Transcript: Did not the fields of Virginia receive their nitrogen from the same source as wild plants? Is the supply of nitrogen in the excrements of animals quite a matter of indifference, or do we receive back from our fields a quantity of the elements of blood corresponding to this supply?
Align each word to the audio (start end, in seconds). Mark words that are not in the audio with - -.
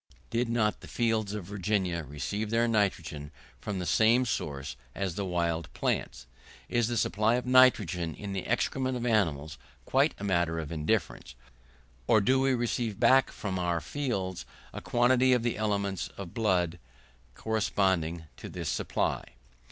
Did 0.31 0.49
not 0.49 0.81
the 0.81 0.87
fields 0.87 1.35
of 1.35 1.43
Virginia 1.45 2.03
receive 2.03 2.49
their 2.49 2.67
nitrogen 2.67 3.29
from 3.59 3.77
the 3.77 3.85
same 3.85 4.25
source 4.25 4.75
as 4.95 5.15
wild 5.21 5.71
plants? 5.75 6.25
Is 6.67 6.87
the 6.87 6.97
supply 6.97 7.35
of 7.35 7.45
nitrogen 7.45 8.15
in 8.15 8.33
the 8.33 8.47
excrements 8.47 8.97
of 8.97 9.05
animals 9.05 9.59
quite 9.85 10.15
a 10.17 10.23
matter 10.23 10.57
of 10.57 10.71
indifference, 10.71 11.35
or 12.07 12.19
do 12.19 12.39
we 12.39 12.55
receive 12.55 12.99
back 12.99 13.29
from 13.31 13.59
our 13.59 13.79
fields 13.79 14.43
a 14.73 14.81
quantity 14.81 15.33
of 15.33 15.43
the 15.43 15.55
elements 15.55 16.07
of 16.17 16.33
blood 16.33 16.79
corresponding 17.35 18.23
to 18.37 18.49
this 18.49 18.69
supply? 18.69 19.23